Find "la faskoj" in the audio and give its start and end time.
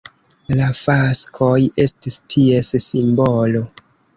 0.59-1.51